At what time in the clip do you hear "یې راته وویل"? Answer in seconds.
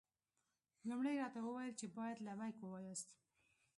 1.15-1.73